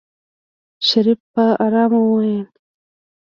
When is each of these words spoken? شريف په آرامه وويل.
شريف 0.87 1.19
په 1.33 1.43
آرامه 1.65 1.99
وويل. 2.03 2.47